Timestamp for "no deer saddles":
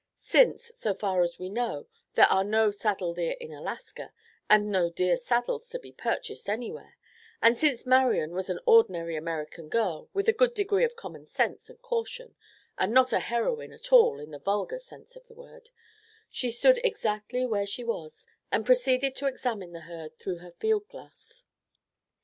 4.71-5.69